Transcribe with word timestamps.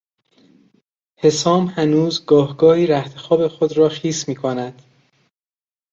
حسام 1.17 1.65
هنوز 1.65 2.25
گاهگاهی 2.25 2.87
رختخواب 2.87 3.47
خود 3.47 3.77
را 3.77 3.89
خیس 3.89 4.27
میکند. 4.29 4.81